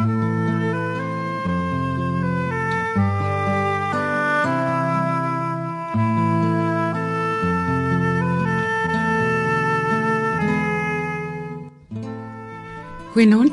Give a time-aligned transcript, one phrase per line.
[0.00, 0.32] Goeienaand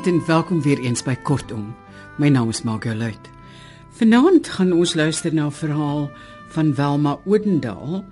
[0.06, 1.74] en welkom weer eens by Kortom.
[2.16, 3.18] My naam is Margolet.
[3.90, 6.10] Vanaand gaan ons luister na 'n verhaal
[6.48, 8.04] van Welma Odendaal.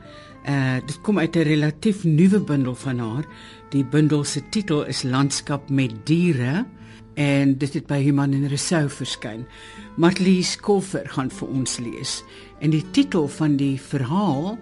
[0.44, 3.24] Uh dit kom uit 'n relatief nuwe bundel van haar.
[3.68, 6.66] Die bundel se titel is Landskap met diere
[7.16, 9.46] en dit het by Human en Resou verskyn.
[9.96, 12.20] Marlies Koffer gaan vir ons lees
[12.60, 14.58] en die titel van die verhaal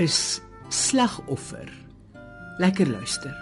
[0.00, 0.40] is
[0.72, 1.68] Slagoffer.
[2.58, 3.36] Lekker luister.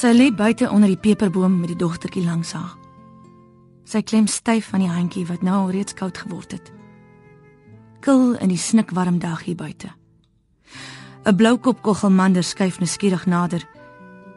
[0.00, 2.72] Sy lê buite onder die peperboom met die dogtertjie langs haar.
[3.84, 6.70] Sy klem styf aan die handjie wat nou al reeds koud geword het.
[8.00, 9.90] Kil in die snikwarm dag hier buite.
[11.24, 13.66] 'n Bloukop koggelmander skuif nuuskierig nader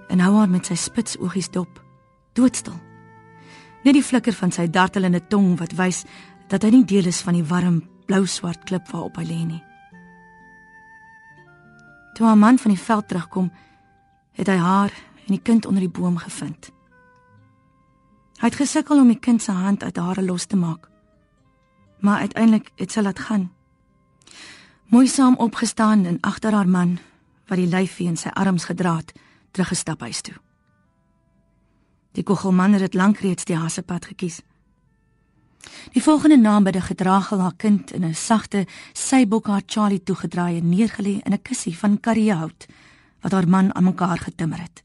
[0.10, 1.80] en hou haar met sy spits oogies dop,
[2.34, 2.76] doodstil.
[3.84, 6.04] Net die flikker van sy dartelende tong wat wys
[6.52, 9.64] dat hy nie deel is van die warm blou-swart klip waarop hy lê nie.
[12.16, 13.52] Toe 'n man van die veld terugkom,
[14.34, 14.92] het hy haar
[15.26, 16.72] en die kind onder die boom gevind.
[18.40, 20.93] Hy het gesukkel om die kind se hand uit hare los te maak.
[22.04, 23.52] Maar uiteindelik het sy laat gaan.
[24.92, 26.98] Mooi saam opgestaan en agter haar man
[27.48, 29.14] wat die lyfie in sy arms gedra het,
[29.52, 30.36] teruggestap huis toe.
[32.12, 34.42] Die kogelman het lank reeds die hasepad gekies.
[35.96, 40.70] Die volgende by die gedragel haar kind in 'n sagte sybok haar Charlie toegedraai en
[40.70, 42.66] neergelê in 'n kussie van karriehout
[43.22, 44.84] wat haar man aan mekaar getimmer het.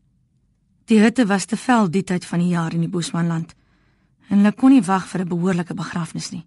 [0.84, 3.55] Die hitte was te vel die tyd van die jaar in die Bosmanland
[4.28, 6.46] en hulle kon nie wag vir 'n behoorlike begrafnis nie.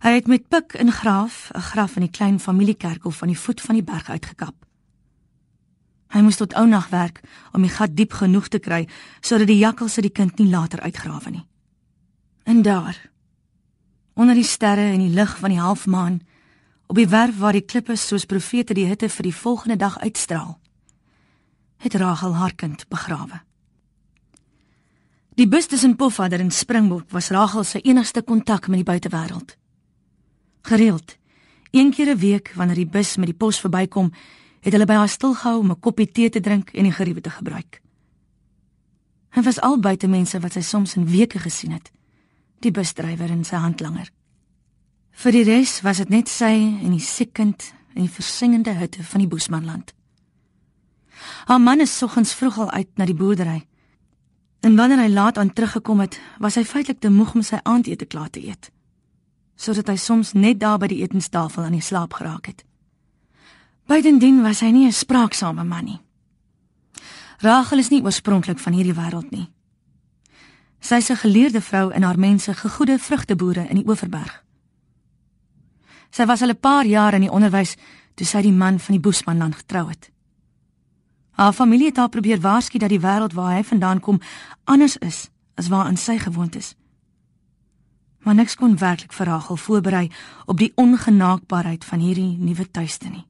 [0.00, 3.60] Hy het met pik in graaf 'n graf in die klein familiekerkhof van die voet
[3.60, 4.54] van die berg uitgekap.
[6.08, 7.20] Hy moes tot ounag werk
[7.52, 8.88] om die gat diep genoeg te kry
[9.20, 11.46] sodat die jakkalse die kind nie later uitgrawe nie.
[12.44, 13.10] En daar,
[14.14, 16.20] onder die sterre en die lig van die halfmaan,
[16.86, 20.58] op die werf waar die klippe soos profete die hitte vir die volgende dag uitstraal,
[21.76, 23.40] het Rachel haar kind begrawe.
[25.34, 29.59] Die bus tussen Pofadder en Springbok was Rachel se enigste kontak met die buitewêreld.
[30.62, 31.16] Gereeld,
[31.70, 34.12] een keer 'n week wanneer die bus met die pos verbykom,
[34.60, 37.30] het hulle by haar stilgehou om 'n koppie tee te drink en die geriewe te
[37.30, 37.80] gebruik.
[39.30, 41.90] Hy was al buite mense wat sy soms in weke gesien het,
[42.60, 44.10] die busdrywer en sy handlanger.
[45.10, 49.04] Vir die res was dit net sy en die siek kind in die versingende hutte
[49.04, 49.94] van die Boesmanland.
[51.44, 53.66] Haar man is soggens vroeg al uit na die boerdery.
[54.60, 58.06] En wanneer hy laat aan teruggekom het, was hy feitelik te moeg om sy aandete
[58.06, 58.70] klaar te eet,
[59.60, 62.64] sodat hy soms net daar by die etenstafel aan die slaap geraak het.
[63.90, 66.00] Buitendien was hy nie 'n spraaksame man nie.
[67.38, 69.50] Rachel is nie oorspronklik van hierdie wêreld nie.
[70.80, 74.44] Sy is 'n geleerde vrou in haar mense gegoede vrugteboere in die Oeverberg.
[76.10, 77.76] Sy was al 'n paar jaar in die onderwys
[78.14, 80.10] toe sy die man van die Boesmanland getrou het.
[81.30, 84.20] Haar familie het haar probeer waarsku dat die wêreld waar hy vandaan kom
[84.64, 86.74] anders is as waar aan sy gewoond is.
[88.20, 90.10] Maar niks kon werklik vir Rachel voorberei
[90.46, 93.26] op die ongenaakbaarheid van hierdie nuwe tuiste nie.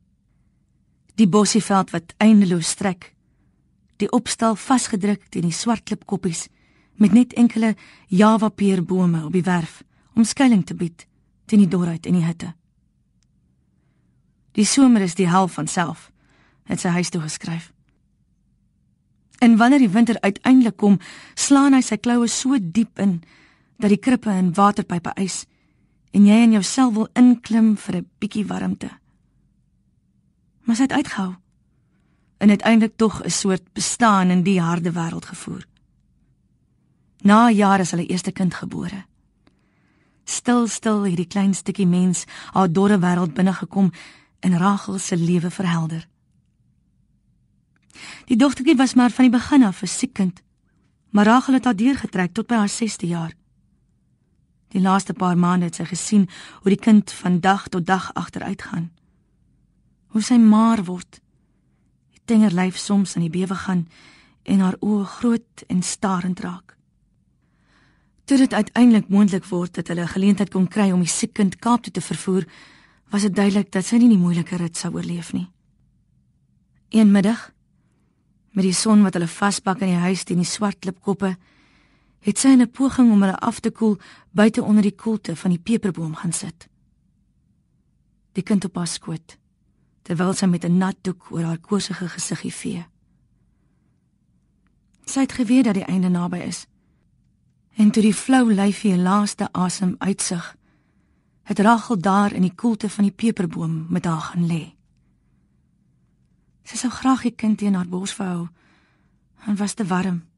[1.15, 3.13] Die bossieveld wat eindeloos strek,
[3.97, 6.49] die opstal vasgedruk teen die swart klipkoppies
[7.01, 7.75] met net enkele
[8.09, 9.83] Java peerbome op die werf
[10.15, 11.07] om skuilings te bied
[11.47, 12.55] teen die dorheid en die hitte.
[14.59, 16.11] Die somer is die hel van self,
[16.71, 17.71] het sy huis toe geskryf.
[19.41, 20.99] En wanneer die winter uiteindelik kom,
[21.35, 23.21] slaan hy sy kloue so diep in
[23.81, 25.45] dat die krippe en waterpype ys
[26.13, 28.91] en jy in jouself wil inklim vir 'n bietjie warmte.
[30.65, 31.35] Maar sy het uitgehou
[32.39, 35.67] en uiteindelik tog 'n soort bestaan in die harde wêreld gevoer.
[37.23, 39.05] Na jare is hulle eerste kind gebore.
[40.25, 43.93] Stil stil hierdie klein stukkie mens haar dorre wêreld binne gekom
[44.41, 46.09] en Rachel se lewe verhelder.
[48.25, 50.43] Die dogtertjie was maar van die begin af 'n siek kind.
[51.11, 53.40] Maar Rachel het haar deurgetrek tot by haar 6ste jaar.
[54.71, 56.29] Die laaste paar maande het sy gesien
[56.63, 58.91] hoe die kind van dag tot dag agteruit gaan.
[60.15, 61.21] Hoe sy maar word.
[62.15, 63.89] Die tenger lyf soms aan die bewe gaan
[64.43, 66.77] en haar oë groot en starend raak.
[68.25, 71.59] Toe dit uiteindelik moontlik word dat hulle 'n geleentheid kon kry om die siek kind
[71.59, 72.47] Kaap toe te vervoer,
[73.11, 75.51] was dit duidelik dat sy nie die moeilike rit sou oorleef nie.
[76.91, 77.53] Een middag
[78.51, 81.37] Met die son wat hulle vaspak in die huis teen die swart klipkoppe,
[82.21, 83.99] het sy 'n poging om hulle af te koel
[84.31, 86.69] buite onder die koelte van die peperboom gaan sit.
[88.33, 89.39] Die kind op haar skoot,
[90.03, 92.87] terwyl sy met 'n nat doek oor haar koorsige gesiggie vee.
[95.05, 96.67] Sy het geweet dat die einde naby is.
[97.75, 100.57] En toe die flou lyfie 'n laaste asem uitsig,
[101.43, 104.75] het Rachel daar in die koelte van die peperboom met haar gaan lê.
[106.63, 108.49] Sy sou graag die kind teen haar bors hou.
[109.47, 110.30] En was te warm.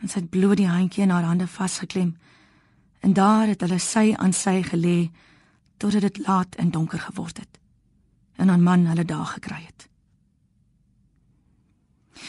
[0.00, 2.16] En sy het bloot die handjie in haar hande vasgeklem.
[3.00, 5.10] En daar het hulle sy aan sy gelê
[5.76, 7.60] totdat dit laat en donker geword het.
[8.36, 9.88] En aan man hulle daar gekry het.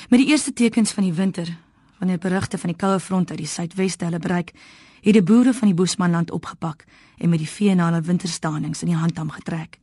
[0.09, 1.57] Met die eerste tekens van die winter,
[2.00, 4.53] wanneer berigte van die koue front uit die suidweste hulle bereik,
[5.01, 6.85] het die boere van die Boesmanland opgepak
[7.17, 9.79] en met die vee na hulle winterstanings in die handam getrek.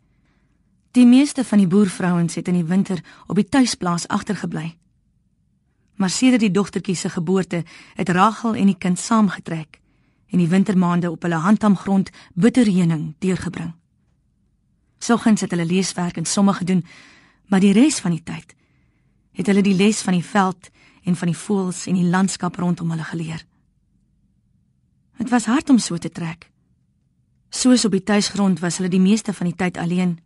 [0.97, 4.77] Die meeste van die boervrouens het in die winter op die tuisplaas agtergebly.
[5.99, 7.65] Maar sedert die dogtertjie se geboorte,
[7.95, 9.81] het Rachel en die kind saamgetrek
[10.29, 13.73] en die wintermaande op hulle handamgrond bitterheuning deurgebring.
[14.99, 16.85] Soggens het hulle leeswerk en somme gedoen,
[17.47, 18.55] maar die res van die tyd
[19.39, 20.71] het hulle die les van die veld
[21.07, 23.45] en van die voëls en die landskap rondom hulle geleer.
[25.19, 26.49] Dit was hard om so te trek.
[27.51, 30.19] Soos op die tuisgrond was hulle die meeste van die tyd alleen.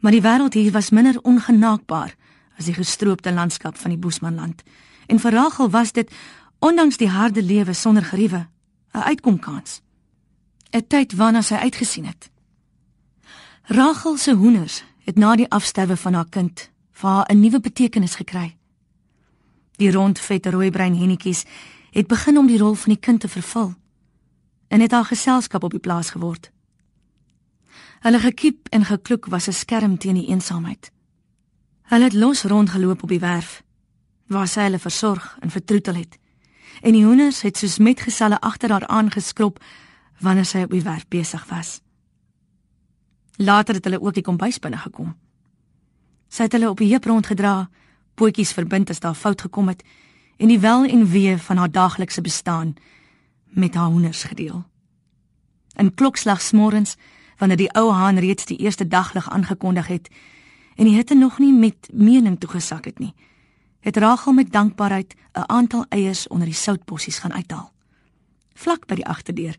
[0.00, 2.16] Maar die wêreld hier was minder ongenaakbaar
[2.62, 4.62] as die gestroopte landskap van die Boesmanland.
[5.10, 6.10] En vir Rachel was dit
[6.62, 8.46] ondanks die harde lewe sonder geriewe
[8.94, 9.82] 'n uitkomkans.
[10.70, 12.30] 'n Tyd waarna sy uitgesien het.
[13.62, 18.14] Rachel se hoenders het na die afsterwe van haar kind vir haar 'n nuwe betekenis
[18.14, 18.56] gekry.
[19.76, 21.44] Die rond vet rooibrein hennetjies
[21.90, 23.74] het begin om die rol van die kind te vervul
[24.68, 26.50] en het haar geselskap op die plaas geword.
[28.00, 30.92] Hulle gekiep en gekloek was 'n skerm teen die eensaamheid.
[31.92, 33.62] Hulle het los rondgeloop op die werf
[34.32, 36.14] waar sy hulle versorg en vertroetel het.
[36.80, 39.58] En die hoenders het soos metgeselle agter haar aangeskrob
[40.24, 41.82] wanneer sy op die werf besig was.
[43.36, 45.12] Later het hulle ook die kombuis binne gekom.
[46.32, 47.68] Sy het hulle op die heup rondgedra,
[48.14, 49.84] pootjies verbind as daar fout gekom het
[50.40, 52.74] en die wel en wee van haar daaglikse bestaan
[53.44, 54.64] met haar hoenders gedeel.
[55.76, 56.96] In klokslag smorens
[57.36, 60.08] wanneer die ou haan reeds die eerste daglig aangekondig het
[60.76, 63.14] en die hitte nog nie met mening toegesak het nie,
[63.80, 67.72] het Rachel met dankbaarheid 'n aantal eiers onder die soutbossies gaan uithaal.
[68.54, 69.56] Vlak by die agterdeur,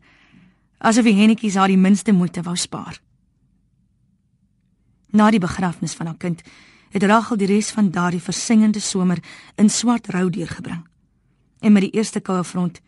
[0.78, 3.00] asof die hennetjies haar die minste moeite wou spaar.
[5.10, 6.42] Na die begrafnis van haar kind,
[6.90, 9.18] het Rachel die res van daardie versingende somer
[9.54, 10.86] in swart rou deurgebring.
[11.60, 12.80] En met die eerste koue front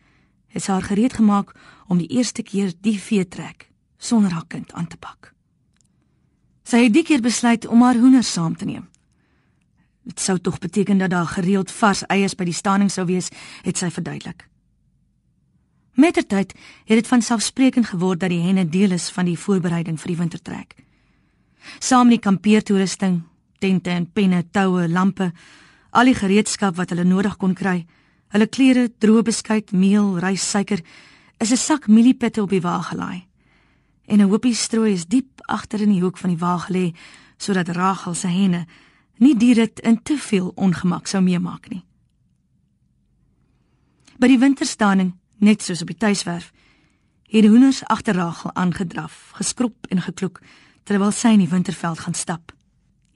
[0.47, 1.55] het sy haar gereed gemaak
[1.87, 5.33] om die eerste keer die vee trek sonder haar kind aan te pak.
[6.67, 8.87] Sy het die keer besluit om haar hoenders saam te neem.
[10.07, 13.29] Dit sou tog beteken dat daar gereeld vars eiers by die staning sou wees,
[13.63, 14.47] het sy verduidelik.
[15.95, 16.53] Mettertyd
[16.85, 20.19] het dit van selfsprekend geword dat die henne deel is van die voorbereiding vir die
[20.19, 20.75] wintertrek.
[21.79, 23.21] Saam met die kampeertoerusting,
[23.59, 25.31] tente en penne, toue, lampe,
[25.91, 27.85] al die gereedskap wat hulle nodig kon kry,
[28.35, 30.83] Hulle klere, droë beskuit, meel, ryssuiker,
[31.39, 33.26] is 'n sak mieliepitte op die wa gelaai.
[34.07, 36.95] En 'n hoopie strooi is diep agter in die hoek van die wa gelê
[37.37, 38.65] sodat Rachel se henne
[39.17, 41.83] nie dit in te veel ongemak sou meemaak nie.
[44.17, 46.51] By die winterstaaning, net soos op die tuiswerf,
[47.27, 50.41] het die hoenders agter Rachel aangedraf, geskrop en gekloek
[50.83, 52.53] terwyl sy in die winterveld gaan stap.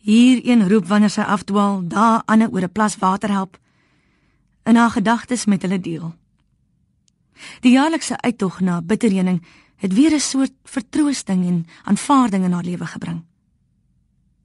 [0.01, 3.57] Hier een roep wanneer sy afdwaal, daar ander oor 'n plas water help
[4.65, 6.15] in haar gedagtes met hulle deel.
[7.59, 9.41] Die jaarlikse uittog na bitterheuning
[9.81, 13.23] het weer 'n soort vertroosting en aanvaarding in haar lewe gebring.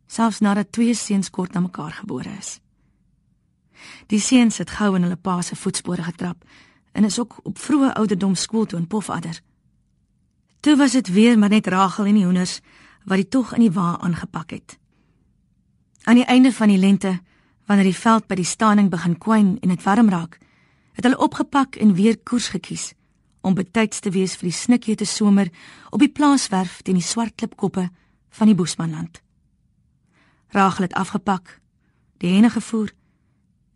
[0.06, 2.60] Selfs nadat twee seuns kort na mekaar gebore is.
[4.06, 6.44] Die seuns het gou in hulle pa se voetspore getrap
[6.92, 9.40] en is ook op vroeë ouderdom skool toe in Pofadder.
[10.60, 12.60] Toe was dit weer maar net Rachel en die hoenders
[13.04, 14.78] wat die tog in die wa aangepak het.
[16.02, 17.20] Aan die einde van die lente
[17.66, 20.38] Wanneer die veld by die staning begin kwyn en dit warm raak,
[20.92, 22.95] het hulle opgepak en weer koers gekies
[23.46, 25.52] om betyds te wees vir die snikhete somer
[25.94, 27.84] op die plaaswerf teen die swart klipkoppe
[28.38, 29.20] van die Boesmanland.
[30.50, 31.60] Rachel het afgepak,
[32.18, 32.90] die henne gevoer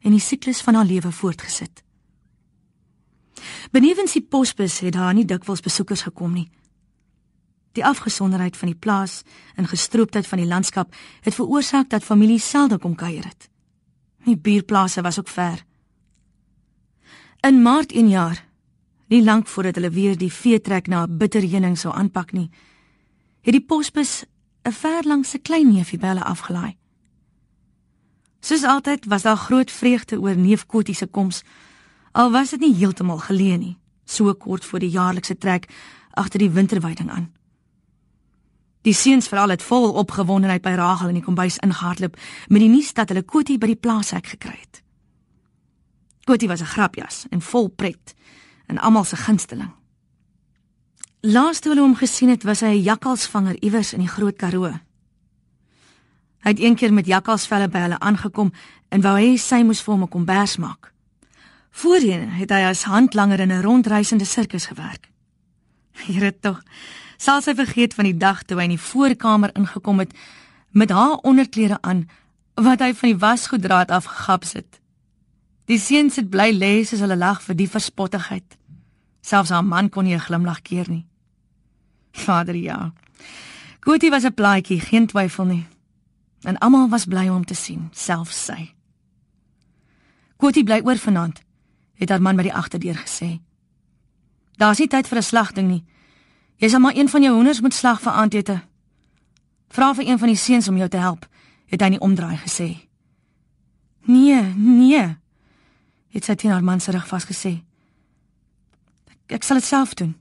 [0.03, 1.85] en die siklus van haar lewe voortgesit.
[3.71, 6.49] Benewens die posbus het daar nie dikwels besoekers gekom nie.
[7.79, 9.23] Die afgesonderheid van die plaas
[9.55, 13.47] en gestrooptheid van die landskap het veroorsaak dat families selde kom kuier het.
[14.27, 15.63] Die buurplase was ook ver.
[17.47, 18.50] In Maart een jaar,
[19.11, 22.51] nie lank voordat hulle weer die veetrek na Bitterheuning sou aanpak nie,
[23.43, 24.25] het die posbus
[24.65, 26.77] 'n ver langs 'n klein neefie by hulle afgelaai.
[28.41, 31.43] Soos altyd was daar groot vreugde oor neef Kotie se koms,
[32.13, 35.69] al was dit nie heeltemal geleë nie, so kort voor die jaarlikse trek
[36.11, 37.33] agter die winterweiding aan.
[38.83, 42.17] Die seuns veral het vol opgewondenheid by Rachel in die kombuis ingehardloop
[42.49, 44.83] met die nuus dat hulle Kotie by die plaashek gekry het.
[46.25, 48.15] Kotie was 'n grapjas en vol pret
[48.71, 49.71] en almal se gunsteling.
[51.21, 54.73] Laaste hulle hom gesien het, was hy 'n jakkalsvanger iewers in die Groot Karoo.
[56.41, 58.53] Hy het eendag met jakkalsvelle by hulle aangekom
[58.89, 60.93] en wou hy sy moes vir hom 'n kombers maak.
[61.71, 65.09] Voorheen het hy as handlanger in 'n rondreisende sirkus gewerk.
[65.93, 66.63] Here tog,
[67.17, 70.15] sal sy vergeet van die dag toe hy in die voorkamer ingekom het
[70.71, 72.09] met haar onderklere aan
[72.55, 74.81] wat hy van die wasgoeddraad afgegaps het.
[75.65, 78.57] Die seuns het bly lê soos hulle lag vir die verspottigheid.
[79.21, 81.07] Selfs haar man kon nie 'n glimlag keer nie.
[82.13, 82.93] Vader ja.
[83.81, 85.67] Goetie was 'n plaatjie, geen twyfel nie.
[86.41, 88.75] En almal was bly om te sien, selfs sy.
[90.37, 91.43] Goetie bly oor vanaand,
[91.95, 93.41] het haar man by die agterdeur gesê.
[94.57, 95.85] Daar's nie tyd vir 'n slagting nie.
[96.57, 98.63] Jy sal maar een van jou hoenders moet slag vir aandete.
[99.69, 101.27] Vra vir een van die seuns om jou te help,
[101.67, 102.89] het hy nie omdraai gesê.
[104.05, 105.17] Nee, nee.
[106.09, 107.63] Het sy teen haar man se rug vasgesê.
[109.31, 110.17] Ek, sal dit self doen.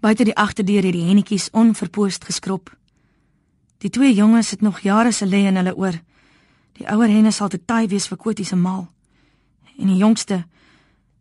[0.00, 2.70] Buite die agterdeur het die hennetjies onverpoost geskrop.
[3.84, 5.98] Die twee jonges het nog jare se lê in hulle oor.
[6.80, 8.86] Die ouer henne sal te taai wees vir Kotie se maal.
[9.76, 10.46] En die jongste,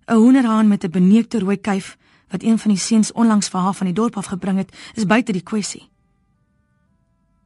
[0.07, 1.97] 'n hoenderhaan met 'n beneekte rooi kuif
[2.29, 5.05] wat een van die seuns onlangs vir haar van die dorp af gebring het, is
[5.05, 5.89] buite die kwessie.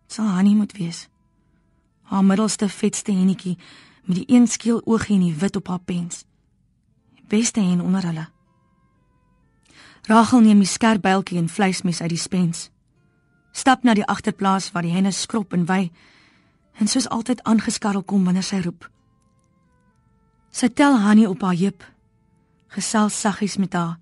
[0.07, 1.07] Sal Hanni moet wees.
[2.01, 3.57] Haar middelste vetste hennetjie
[4.03, 6.25] met die een skeel oogie en die wit op haar pens.
[7.15, 8.27] Die beste hen onder hulle.
[10.09, 12.69] Rachel neem die skerp byltjie en vleismes uit die spens.
[13.53, 15.91] Stap na die agterplaas waar die henne skrop en wy
[16.81, 18.87] en soos altyd aangeskarrel kom wanneer sy roep.
[20.49, 21.85] Sy tel Hanni op haar heup
[22.73, 23.97] gesels saggies met haar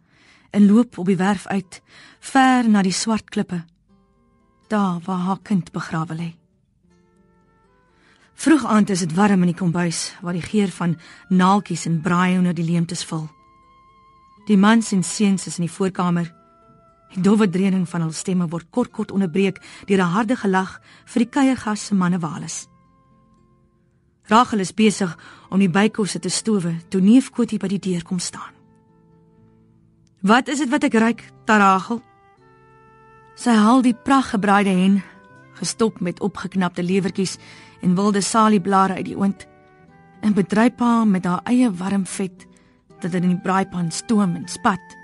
[0.56, 1.82] en loop op die werf uit,
[2.20, 3.66] ver na die swart klippe,
[4.72, 6.30] daar waar haar kind begrawe lê.
[8.38, 10.96] Vroeg aand is dit warm in die kombuis waar die geur van
[11.30, 13.28] naaltjies en braai onder die leemtes vul.
[14.48, 16.30] Die mans en seuns is in die voorkamer.
[17.12, 21.20] Die dowwe dreuning van hul stemme word kort kort onderbreek deur 'n harde gelag vir
[21.24, 22.68] die kuiergas se manne waales.
[24.28, 25.18] Rachel is besig
[25.50, 28.54] om die bykosse te stowe toe neef Kotie by die deur kom staan.
[30.22, 32.02] Wat is dit wat ek ruik, Taragel?
[33.36, 35.04] Sy haal die pragtgebraaide hen,
[35.54, 37.38] gestop met opgeknapte lewertjies
[37.82, 39.48] en wilde salieblare uit die oond
[40.22, 42.48] en bedryp haar met haar eie warm vet
[43.00, 44.98] dat dit in die braaipan stoom en spat.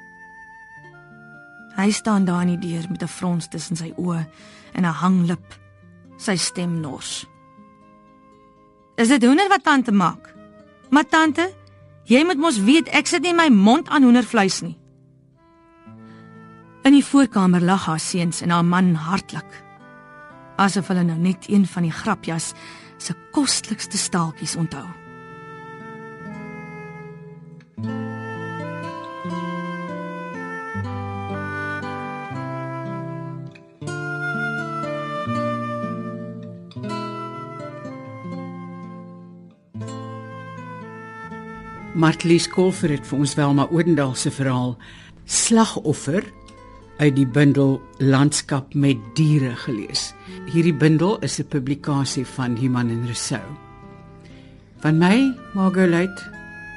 [1.75, 4.25] Hy staan daar in die deur met 'n frons tussen sy oë
[4.73, 5.59] en 'n hanglip.
[6.17, 7.25] Sy stem nors.
[8.95, 10.33] Is dit hoender wat tante maak?
[10.89, 11.53] Maar tante,
[12.03, 14.77] jy moet mos weet ek sit nie my mond aan hoendervleis nie.
[16.83, 19.63] In die voorkamer lag haar seuns en haar man hartlik.
[20.55, 22.53] Asof hulle nou net een van die grapjas
[22.97, 25.02] se koslikste staaltjies onthou.
[41.93, 44.71] Martlies Kolfer het vir ons wel maar Odendaal se verhaal
[45.29, 46.25] Slagoffer
[46.97, 50.13] uit die bundel Landskap met diere gelees.
[50.49, 53.45] Hierdie bundel is 'n publikasie van Human en Resou.
[54.81, 56.23] Van my, Margolite,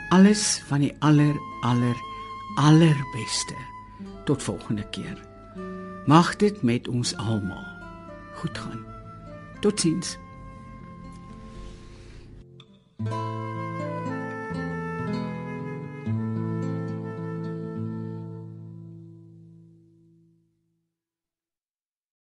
[0.08, 1.96] alles van die aller aller
[2.56, 3.56] allerbeste.
[4.24, 5.16] Tot volgende keer.
[6.06, 7.66] Mag dit met ons almal
[8.34, 8.84] goed gaan.
[9.60, 10.18] Totsiens.